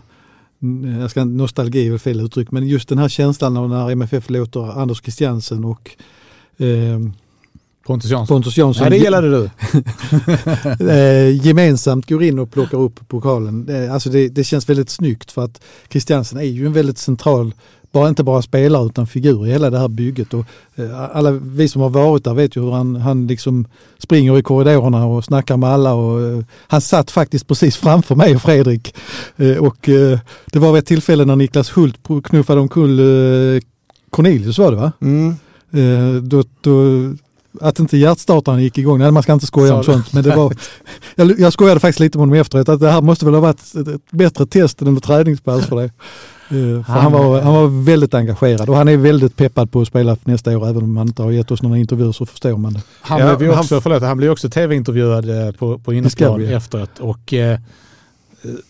[0.99, 4.82] jag ska, nostalgi är väl fel uttryck, men just den här känslan när MFF låter
[4.82, 5.95] Anders Christiansen och
[6.58, 6.99] eh,
[7.86, 8.36] Pontus Jansson.
[8.36, 8.84] Pontus Jansson.
[8.84, 9.49] Ja, det gillade du.
[10.89, 13.89] Eh, gemensamt går in och plockar upp pokalen.
[13.91, 17.54] Alltså det, det, känns väldigt snyggt för att Christiansen är ju en väldigt central,
[17.91, 20.34] bara, inte bara spelare utan figur i hela det här bygget.
[20.34, 24.38] Och, eh, alla vi som har varit där vet ju hur han, han liksom springer
[24.38, 25.93] i korridorerna och snackar med alla.
[25.93, 28.95] Och, eh, han satt faktiskt precis framför mig och Fredrik.
[29.60, 29.78] och
[30.52, 32.99] det var vid ett tillfälle när Niklas Hult knuffade omkull
[34.10, 34.91] Cornelius var det va?
[35.02, 35.36] Mm.
[36.30, 36.73] då, då
[37.62, 38.99] att inte hjärtstartaren gick igång.
[38.99, 40.13] Nej, man ska inte skoja om sånt.
[40.13, 40.54] Men det var,
[41.15, 43.75] jag, jag skojade faktiskt lite med honom efteråt att det här måste väl ha varit
[43.75, 45.91] ett bättre test än ett träningspass för det.
[46.51, 49.81] Uh, för han, han, var, han var väldigt engagerad och han är väldigt peppad på
[49.81, 52.57] att spela nästa år även om han inte har gett oss några intervjuer så förstår
[52.57, 52.81] man det.
[53.01, 56.45] Han ja, blev ju också, han, förlåt, han blev också tv-intervjuad eh, på, på innerplan
[56.45, 57.59] efteråt och eh,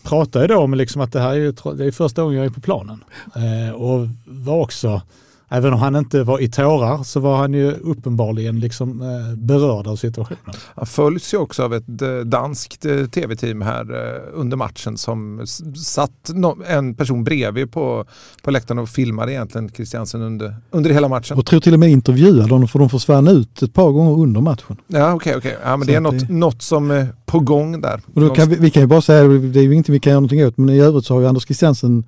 [0.02, 2.60] pratade då om liksom att det här är, det är första gången jag är på
[2.60, 3.04] planen.
[3.36, 5.02] Eh, och var också
[5.50, 9.86] även om han inte var i tårar så var han ju uppenbarligen liksom eh, berörd
[9.86, 10.54] av situationen.
[10.74, 13.86] Han följs ju också av ett eh, danskt eh, tv-team här
[14.32, 16.30] under matchen som satt
[16.66, 18.04] en person bredvid på,
[18.42, 21.38] på läktaren och filmade egentligen Christiansen under, under hela matchen.
[21.38, 24.40] Och tror till och med intervjuade honom för de försvann ut ett par gånger under
[24.40, 24.76] matchen.
[24.86, 26.34] Ja okej, okay, okay, ja, men det är något, det...
[26.34, 28.00] något som är på gång där.
[28.14, 30.10] Och då kan vi, vi, kan ju bara säga, det är ju ingenting vi kan
[30.10, 32.04] göra någonting åt, men i övrigt så har ju Anders Christiansen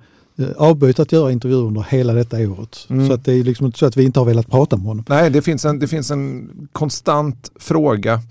[0.57, 2.85] avböjt att göra intervjuer under hela detta året.
[2.89, 3.07] Mm.
[3.07, 5.05] Så att det är liksom inte så att vi inte har velat prata med honom.
[5.09, 8.21] Nej, det finns en, det finns en konstant fråga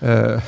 [0.00, 0.42] eh,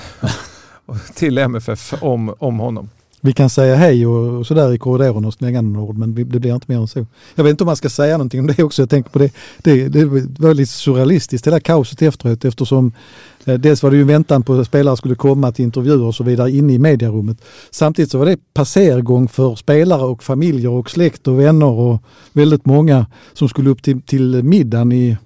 [1.15, 2.89] till MFF om, om honom.
[3.23, 6.25] Vi kan säga hej och, och sådär i korridoren och slänga några ord men det
[6.25, 7.07] blir inte mer än så.
[7.35, 8.83] Jag vet inte om man ska säga någonting om det också.
[8.83, 9.33] Jag tänker på det.
[9.59, 10.05] Det, det
[10.39, 14.53] var lite surrealistiskt det där kaoset efteråt eftersom eh, dels var det ju väntan på
[14.53, 17.37] att spelare skulle komma till intervjuer och så vidare inne i medierummet.
[17.71, 22.67] Samtidigt så var det passergång för spelare och familjer och släkt och vänner och väldigt
[22.67, 25.17] många som skulle upp till, till middagen i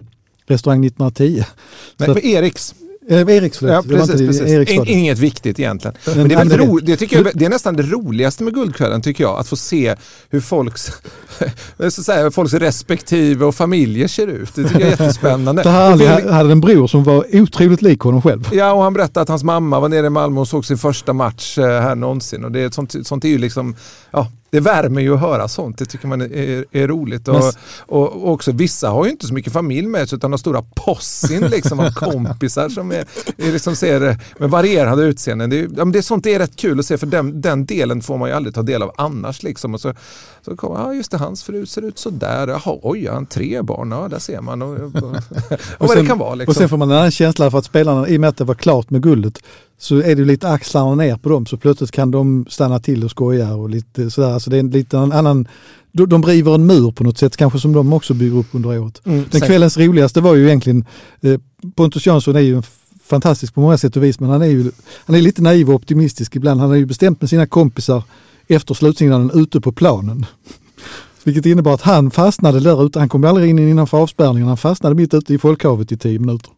[0.46, 1.44] restaurang 1910.
[1.96, 2.74] Nej, på Eriks.
[3.08, 4.40] Eh, Eriks Ja, precis, precis.
[4.40, 5.96] Eriks Inget viktigt egentligen.
[6.16, 9.24] Men det, är ro, det, tycker jag, det är nästan det roligaste med Guldkvällen tycker
[9.24, 9.38] jag.
[9.38, 9.96] Att få se
[10.30, 10.92] hur folks,
[11.90, 14.54] så säga, folks respektive och familjer ser ut.
[14.54, 15.68] Det tycker jag är jättespännande.
[15.68, 18.48] Harley hade en bror som var otroligt lik honom själv.
[18.52, 21.12] Ja, och han berättade att hans mamma var nere i Malmö och såg sin första
[21.12, 22.44] match eh, här någonsin.
[22.44, 23.76] Och det, sånt, sånt är ju liksom,
[24.10, 25.78] ja, det värmer ju att höra sånt.
[25.78, 27.28] Det tycker man är, är roligt.
[27.28, 30.38] Och, och, och, också vissa har ju inte så mycket familj med sig utan har
[30.38, 33.04] stora possin liksom av kompisar som är,
[33.36, 35.50] är liksom ser med varierande utseenden.
[35.50, 37.66] Det, är, ja, det är sånt det är rätt kul att se för den, den
[37.66, 39.42] delen får man ju aldrig ta del av annars.
[39.42, 39.74] Liksom.
[39.74, 39.94] Och så,
[40.44, 42.48] så kommer, ja just det, hans fru ser ut sådär.
[42.48, 44.62] Jaha, oj, han tre barn, ja där ser man.
[44.62, 45.02] Och, och, och,
[45.78, 46.34] och vad det kan vara.
[46.34, 46.50] Liksom.
[46.50, 48.44] Och sen får man en annan känsla för att spelarna, i och med att det
[48.44, 49.42] var klart med guldet,
[49.84, 53.10] så är det lite axlarna ner på dem så plötsligt kan de stanna till och
[53.10, 54.30] skoja och lite sådär.
[54.30, 55.48] Alltså det är en lite annan,
[55.92, 59.00] de driver en mur på något sätt kanske som de också bygger upp under året.
[59.04, 60.84] Mm, Den kvällens roligaste var ju egentligen,
[61.20, 61.40] eh,
[61.74, 62.62] Pontus Jansson är ju
[63.04, 64.70] fantastisk på många sätt och vis men han är ju
[65.06, 66.60] han är lite naiv och optimistisk ibland.
[66.60, 68.02] Han har ju bestämt med sina kompisar
[68.48, 70.26] efter slutsignalen ute på planen.
[71.24, 74.94] Vilket innebar att han fastnade där ute, han kom aldrig in innanför avspärrningen, han fastnade
[74.94, 76.50] mitt ute i folkhavet i tio minuter.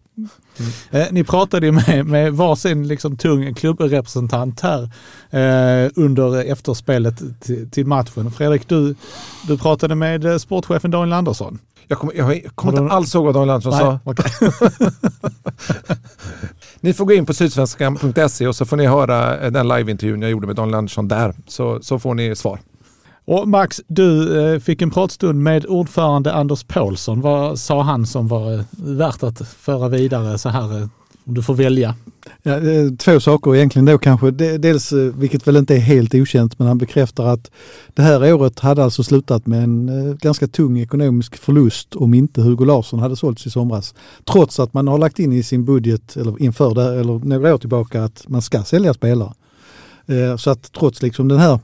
[0.59, 1.03] Mm.
[1.03, 4.83] Eh, ni pratade ju med, med varsin liksom tung klubbrepresentant här
[5.31, 7.23] eh, under efterspelet
[7.73, 8.31] till, matchen.
[8.31, 8.95] Fredrik, du,
[9.49, 11.59] du pratade med eh, sportchefen Daniel Andersson.
[11.88, 14.01] Jag kommer, jag kommer inte alls ihåg vad Daniel Andersson sa.
[14.05, 14.31] Okay.
[16.81, 20.31] ni får gå in på sydsvenskan.se och så får ni höra eh, den liveintervjun jag
[20.31, 21.35] gjorde med Daniel Andersson där.
[21.47, 22.61] Så, så får ni svar.
[23.27, 27.21] Och Max, du eh, fick en pratstund med ordförande Anders Paulsson.
[27.21, 30.81] Vad sa han som var eh, värt att föra vidare så här?
[30.81, 30.89] Eh,
[31.25, 31.95] om du får välja.
[32.43, 32.55] Ja,
[32.99, 34.31] två saker egentligen då kanske.
[34.31, 37.51] Dels, vilket väl inte är helt okänt, men han bekräftar att
[37.95, 42.65] det här året hade alltså slutat med en ganska tung ekonomisk förlust om inte Hugo
[42.65, 43.95] Larsson hade sålts i somras.
[44.25, 47.59] Trots att man har lagt in i sin budget, eller inför det, eller några år
[47.59, 49.33] tillbaka, att man ska sälja spelare.
[50.39, 51.61] Så att trots liksom den här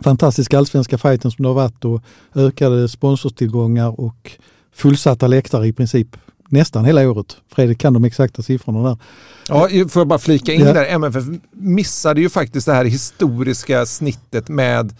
[0.00, 2.02] fantastiska allsvenska fighten som det har varit och
[2.34, 4.30] ökade sponsorstillgångar och
[4.74, 6.16] fullsatta läktare i princip
[6.48, 7.36] nästan hela året.
[7.54, 8.98] Fredrik kan de exakta siffrorna där.
[9.48, 10.72] Ja, får jag bara flika in ja.
[10.72, 10.86] där.
[10.86, 14.94] MFF missade ju faktiskt det här historiska snittet med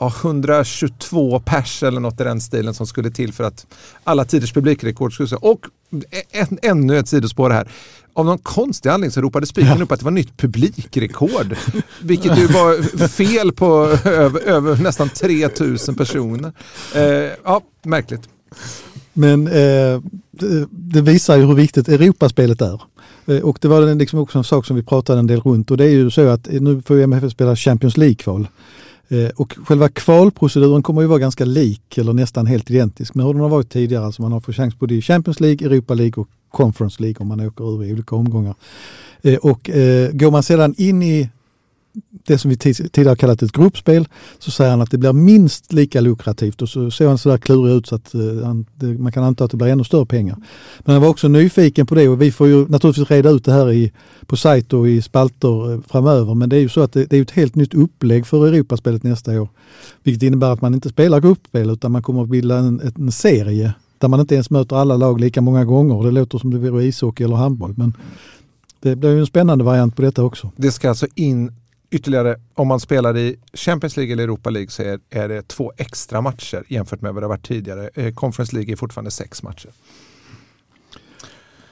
[0.00, 3.66] ja, 122 pers eller något i den stilen som skulle till för att
[4.04, 5.60] alla tiders publikrekord skulle Och
[6.30, 7.68] en, ännu ett sidospår här.
[8.14, 11.56] Av någon konstig anledning så ropade spiken upp att det var nytt publikrekord.
[12.02, 16.52] Vilket ju var fel på över, över nästan 3000 personer.
[16.94, 18.28] Eh, ja, märkligt.
[19.12, 20.00] Men eh,
[20.70, 22.82] det, visar ju hur viktigt Europaspelet är.
[23.26, 25.76] Eh, och det var liksom också en sak som vi pratade en del runt och
[25.76, 28.46] det är ju så att nu får MFF spela Champions League-kval.
[29.08, 33.32] Eh, och själva kvalproceduren kommer ju vara ganska lik eller nästan helt identisk med hur
[33.32, 34.04] den har varit tidigare.
[34.04, 37.28] Alltså man har fått chans både i Champions League, Europa League och Conference League om
[37.28, 38.54] man åker ur i olika omgångar.
[39.22, 41.28] Eh, och eh, går man sedan in i
[42.26, 46.00] det som vi tidigare kallat ett gruppspel så säger han att det blir minst lika
[46.00, 48.20] lukrativt och så ser han sådär klurig ut så att eh,
[48.98, 50.36] man kan anta att det blir ännu större pengar.
[50.78, 53.52] Men han var också nyfiken på det och vi får ju naturligtvis reda ut det
[53.52, 53.92] här i,
[54.26, 57.16] på sajt och i spalter eh, framöver men det är ju så att det, det,
[57.16, 59.48] är ett helt nytt upplägg för Europaspelet nästa år.
[60.02, 63.74] Vilket innebär att man inte spelar gruppspel utan man kommer att bilda en, en serie
[64.04, 66.04] där man inte ens möter alla lag lika många gånger.
[66.04, 67.96] Det låter som det vore ishockey eller handboll men
[68.80, 70.50] det blir ju en spännande variant på detta också.
[70.56, 71.52] Det ska alltså in
[71.90, 75.72] ytterligare, om man spelar i Champions League eller Europa League så är, är det två
[75.76, 77.90] extra matcher jämfört med vad det har varit tidigare.
[77.94, 79.70] Eh, Conference League är fortfarande sex matcher.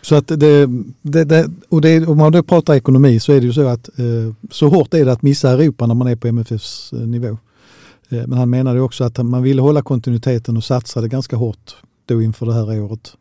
[0.03, 0.67] Så att det,
[1.03, 3.99] det, det, och det, om man då pratar ekonomi så är det ju så att
[3.99, 7.39] eh, så hårt är det att missa Europa när man är på MFFs eh, nivå.
[8.09, 12.23] Eh, men han menade också att man ville hålla kontinuiteten och satsade ganska hårt då
[12.23, 13.17] inför det här året.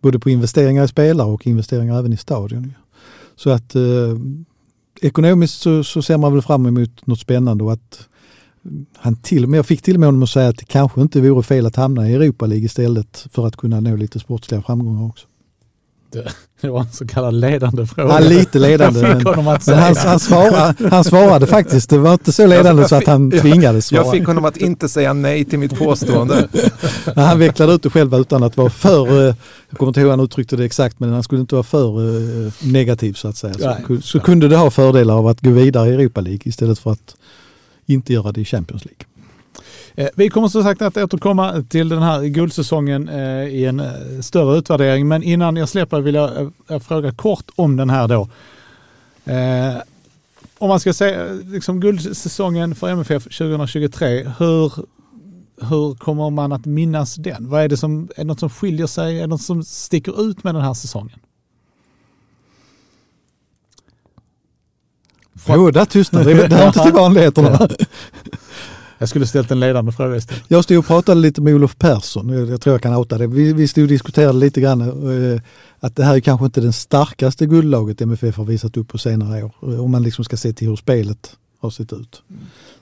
[0.00, 2.72] Både på investeringar i spelare och investeringar även i stadion.
[3.36, 4.16] Så att eh,
[5.00, 8.08] ekonomiskt så, så, ser man väl fram emot något spännande och att
[8.96, 11.00] han till och med, jag fick till och med honom att säga att det kanske
[11.00, 14.62] inte vore fel att hamna i Europa League istället för att kunna nå lite sportsliga
[14.62, 15.26] framgångar också.
[16.60, 18.14] Det var en så kallad ledande fråga.
[18.14, 19.02] Ja, lite ledande.
[19.02, 19.34] men,
[19.66, 21.90] men han, han, svarade, han svarade faktiskt.
[21.90, 24.04] Det var inte så ledande så att han tvingades svara.
[24.04, 26.48] Jag fick honom att inte säga nej till mitt påstående.
[27.16, 29.34] han vecklade ut det själv utan att vara för, eh,
[29.70, 31.98] jag kommer inte ihåg hur han uttryckte det exakt, men han skulle inte vara för
[32.46, 33.76] eh, negativ så att säga.
[33.86, 36.92] Så, så kunde det ha fördelar av att gå vidare i Europa League istället för
[36.92, 37.16] att
[37.86, 39.04] inte göra det i Champions League.
[39.94, 44.20] Eh, vi kommer som sagt att återkomma till den här guldsäsongen eh, i en eh,
[44.20, 46.52] större utvärdering, men innan jag släpper vill jag
[46.86, 48.28] fråga kort om den här då.
[50.58, 54.72] Om man ska säga liksom guldsäsongen för MFF 2023, hur,
[55.60, 57.48] hur kommer man att minnas den?
[57.48, 60.30] Vad är det som, är det något som skiljer sig, är det något som sticker
[60.30, 61.18] ut med den här säsongen?
[65.48, 66.48] Jo, där tystnade det.
[66.48, 67.68] Det hör inte till vanligheterna.
[69.00, 70.44] Jag skulle ställt en ledande fråga istället.
[70.48, 73.26] Jag stod och pratade lite med Olof Persson, jag tror jag kan outa det.
[73.26, 75.40] Vi, vi stod och diskuterade lite grann eh,
[75.80, 79.44] att det här är kanske inte det starkaste guldlaget MFF har visat upp på senare
[79.44, 79.54] år.
[79.62, 82.22] Eh, om man liksom ska se till hur spelet har sett ut.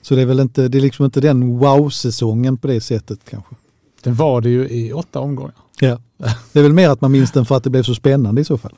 [0.01, 3.55] Så det är väl inte, det är liksom inte den wow-säsongen på det sättet kanske.
[4.03, 5.53] Den var det ju i åtta omgångar.
[5.79, 5.99] Ja,
[6.51, 8.45] det är väl mer att man minns den för att det blev så spännande i
[8.45, 8.73] så fall.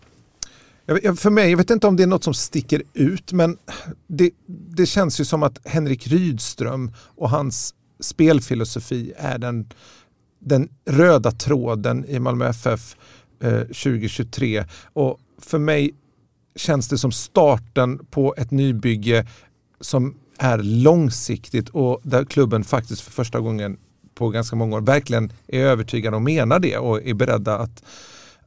[1.16, 3.58] För mig, jag vet inte om det är något som sticker ut, men
[4.08, 9.70] det, det känns ju som att Henrik Rydström och hans spelfilosofi är den,
[10.40, 12.96] den röda tråden i Malmö FF
[13.44, 14.66] eh, 2023.
[14.94, 15.94] Och för mig
[16.56, 19.28] känns det som starten på ett nybygge
[19.80, 23.78] som är långsiktigt och där klubben faktiskt för första gången
[24.16, 27.84] på ganska många år verkligen är övertygad och menar det och är beredda att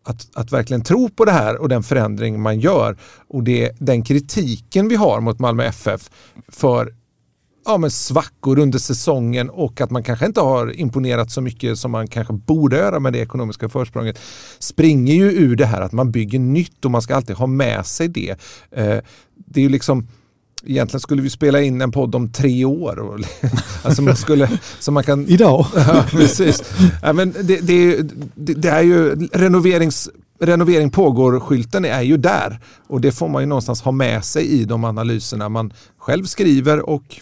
[0.05, 2.97] att, att verkligen tro på det här och den förändring man gör.
[3.29, 6.11] Och det, den kritiken vi har mot Malmö FF
[6.49, 6.93] för
[7.65, 11.91] ja, men svackor under säsongen och att man kanske inte har imponerat så mycket som
[11.91, 14.19] man kanske borde göra med det ekonomiska försprånget
[14.59, 17.87] springer ju ur det här att man bygger nytt och man ska alltid ha med
[17.87, 18.31] sig det.
[18.71, 18.99] Eh,
[19.35, 20.09] det är ju liksom
[20.67, 23.21] Egentligen skulle vi spela in en podd om tre år.
[23.83, 25.67] alltså man skulle, så man kan, Idag?
[25.77, 26.63] ja, precis.
[27.03, 28.03] Ja, men det, det,
[28.35, 30.09] det, det är ju renoverings
[30.41, 34.65] renovering pågår-skylten är ju där och det får man ju någonstans ha med sig i
[34.65, 37.21] de analyserna man själv skriver och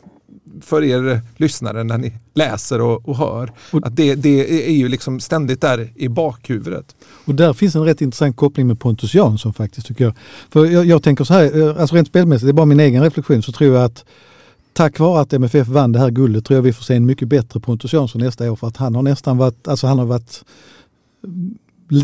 [0.63, 3.53] för er lyssnare när ni läser och, och hör.
[3.71, 6.97] Och, att det, det, är ju liksom ständigt där i bakhuvudet.
[7.25, 10.15] Och där finns en rätt intressant koppling med Pontus Jansson faktiskt tycker jag.
[10.51, 13.03] För jag, jag tänker så här, eh, alltså rent spelmässigt, det är bara min egen
[13.03, 14.05] reflektion, så tror jag att
[14.73, 17.29] tack vare att MFF vann det här guldet tror jag vi får se en mycket
[17.29, 20.45] bättre Pontus Jansson nästa år för att han har nästan varit, alltså han har varit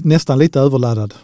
[0.04, 1.14] nästan lite överladdad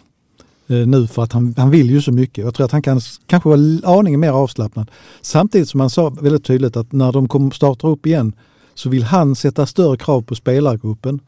[0.67, 2.43] Eh, nu för att han, han vill ju så mycket.
[2.43, 4.91] Jag tror att han kan kanske vara aningen mer avslappnad.
[5.21, 8.33] Samtidigt som han sa väldigt tydligt att när de kommer starta upp igen
[8.73, 11.19] så vill han sätta större krav på spelargruppen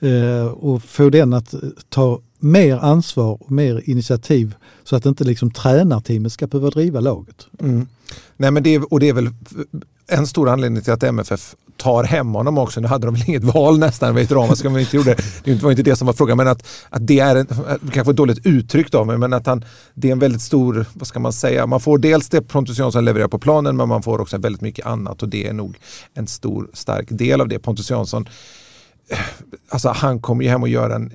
[0.00, 4.54] eh, och få den att eh, ta mer ansvar och mer initiativ
[4.84, 7.46] så att inte liksom tränarteamet ska behöva driva laget.
[7.60, 7.86] Mm.
[8.36, 9.28] Nej, men det, och det är väl
[10.06, 12.80] en stor anledning till att MFF tar hem honom också.
[12.80, 15.16] Nu hade de väl inget val nästan, vet ramaskri man inte gjorde.
[15.44, 17.46] Det var inte det som var frågan, men att, att det är en,
[17.92, 21.06] kanske ett dåligt uttryck av mig, men att han, det är en väldigt stor, vad
[21.06, 24.20] ska man säga, man får dels det Pontus Jansson levererar på planen, men man får
[24.20, 25.76] också väldigt mycket annat och det är nog
[26.14, 27.58] en stor stark del av det.
[27.58, 28.28] Pontus Jansson,
[29.68, 31.12] alltså han kommer ju hem och gör en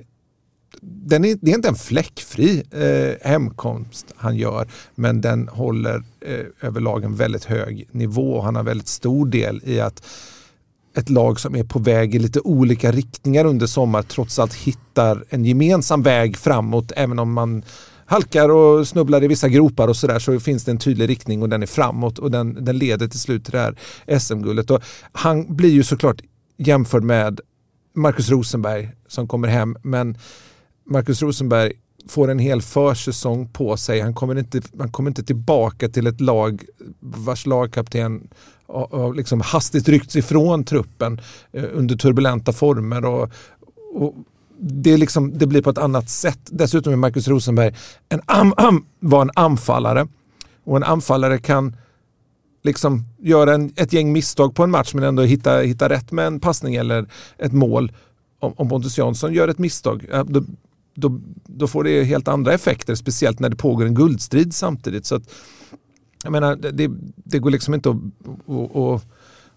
[0.82, 6.46] den är, det är inte en fläckfri eh, hemkomst han gör, men den håller eh,
[6.60, 8.40] överlag en väldigt hög nivå.
[8.40, 10.06] Han har väldigt stor del i att
[10.96, 15.24] ett lag som är på väg i lite olika riktningar under sommar trots allt hittar
[15.28, 17.62] en gemensam väg framåt även om man
[18.06, 21.48] halkar och snubblar i vissa gropar och sådär så finns det en tydlig riktning och
[21.48, 24.70] den är framåt och den, den leder till slut till det här SM-guldet.
[25.12, 26.22] Han blir ju såklart
[26.58, 27.40] jämförd med
[27.94, 30.18] Marcus Rosenberg som kommer hem men
[30.90, 31.72] Marcus Rosenberg
[32.08, 34.00] får en hel försäsong på sig.
[34.00, 36.64] Han kommer inte, han kommer inte tillbaka till ett lag
[37.00, 38.28] vars lagkapten
[38.72, 41.20] har liksom hastigt ryckts ifrån truppen
[41.52, 43.04] eh, under turbulenta former.
[43.04, 43.30] Och,
[43.94, 44.14] och
[44.58, 46.40] det, liksom, det, blir på ett annat sätt.
[46.50, 47.74] Dessutom är Marcus Rosenberg
[48.08, 50.08] en am, am, var en anfallare.
[50.64, 51.76] Och en anfallare kan
[52.62, 56.26] liksom göra en, ett gäng misstag på en match men ändå hitta, hitta rätt med
[56.26, 57.06] en passning eller
[57.38, 57.92] ett mål.
[58.38, 60.42] Om, om Pontus Jansson gör ett misstag, då,
[61.00, 65.06] då, då, får det helt andra effekter, speciellt när det pågår en guldstrid samtidigt.
[65.06, 65.22] Så att,
[66.22, 67.96] jag menar, det, det går liksom inte att,
[68.48, 69.02] att, att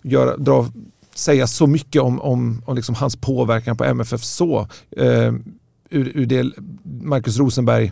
[0.02, 0.68] göra, dra
[1.16, 4.68] säga så mycket om, om, om liksom hans påverkan på MFF så.
[4.98, 5.34] Eh,
[5.90, 6.52] ur, ur det
[6.84, 7.92] Marcus Rosenberg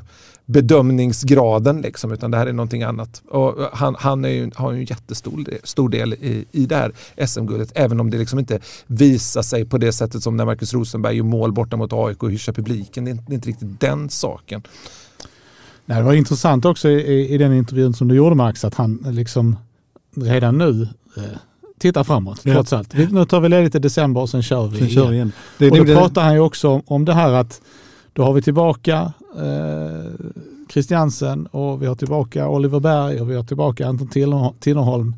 [0.51, 3.21] bedömningsgraden liksom, utan det här är någonting annat.
[3.29, 6.75] Och han han är ju, har ju en jättestor del, stor del i, i det
[6.75, 6.91] här
[7.27, 11.15] SM-guldet, även om det liksom inte visar sig på det sättet som när Marcus Rosenberg
[11.15, 13.05] gör mål borta mot AIK och hyschar publiken.
[13.05, 14.61] Det är, inte, det är inte riktigt den saken.
[15.85, 19.05] Nej, det var intressant också i, i den intervjun som du gjorde Max, att han
[19.05, 19.55] liksom
[20.15, 20.87] redan nu
[21.17, 21.23] eh,
[21.79, 22.53] tittar framåt Ja.
[22.53, 22.93] trots allt.
[23.11, 25.31] Nu tar vi ledigt i december och sen kör vi Sen kör vi igen.
[25.57, 27.61] Det, Och det, då det, pratar han ju också om, om det här att
[28.13, 30.11] då har vi tillbaka eh,
[30.69, 35.15] Christiansen och vi har tillbaka Oliver Berg och vi har tillbaka Anton Tinner- Tinnerholm.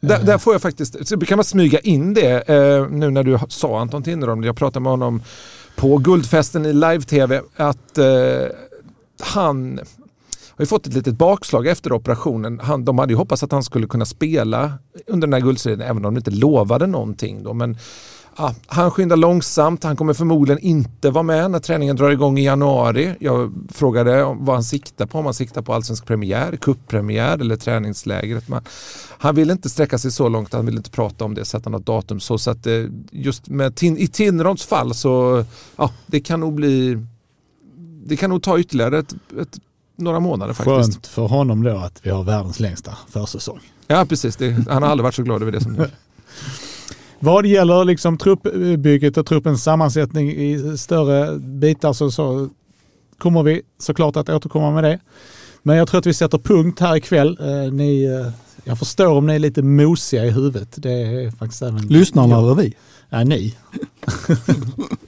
[0.00, 3.22] Där, Eh, där får jag faktiskt, så kan man smyga in det eh, nu när
[3.22, 4.44] du sa Anton Tinnerholm.
[4.44, 5.22] Jag pratade med honom
[5.76, 8.06] på Guldfesten i live-tv att eh,
[9.20, 9.78] han
[10.56, 12.60] har ju fått ett litet bakslag efter operationen.
[12.62, 14.72] Han, de hade ju hoppats att han skulle kunna spela
[15.06, 17.42] under den här guldstriden även om de inte lovade någonting.
[17.42, 17.54] Då.
[17.54, 17.76] Men
[18.36, 19.84] ja, han skyndar långsamt.
[19.84, 23.14] Han kommer förmodligen inte vara med när träningen drar igång i januari.
[23.20, 25.18] Jag frågade vad han siktar på.
[25.18, 28.48] Om han siktar på allsvensk premiär, kupppremiär eller träningslägret.
[28.48, 28.62] Men
[29.18, 30.52] han vill inte sträcka sig så långt.
[30.52, 32.20] Han vill inte prata om det, sätta något datum.
[32.20, 35.44] Så, så att eh, just med, i Tinnerods fall så
[35.76, 36.98] ja, det kan nog bli
[38.06, 39.58] det kan nog ta ytterligare ett, ett,
[39.96, 40.94] några månader faktiskt.
[40.94, 43.60] Skönt för honom då att vi har världens längsta försäsong.
[43.86, 45.90] Ja precis, det, han har aldrig varit så glad över det som nu.
[47.24, 52.48] Vad gäller liksom truppbygget och truppens sammansättning i större bitar så, så
[53.18, 54.98] kommer vi såklart att återkomma med det.
[55.62, 57.38] Men jag tror att vi sätter punkt här ikväll.
[57.40, 58.32] Eh, ni, eh,
[58.64, 60.68] jag förstår om ni är lite mosiga i huvudet.
[60.76, 62.74] Det är faktiskt även lyssnarna eller vi?
[63.10, 63.56] Ja, ni.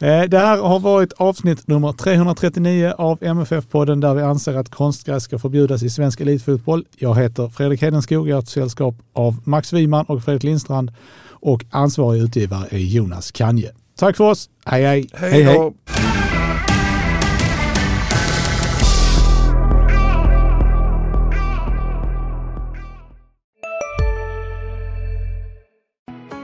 [0.00, 5.22] Eh, Det här har varit avsnitt nummer 339 av MFF-podden där vi anser att konstgräs
[5.22, 6.84] ska förbjudas i svensk elitfotboll.
[6.98, 10.92] Jag heter Fredrik Hedenskog, jag har ett sällskap av Max Wiman och Fredrik Lindstrand
[11.30, 13.70] och ansvarig utgivare är Jonas Kanje.
[13.98, 15.08] Tack för oss, hej hej!
[15.14, 15.74] Hej då!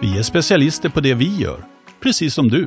[0.01, 1.65] Vi är specialister på det vi gör,
[2.03, 2.67] precis som du.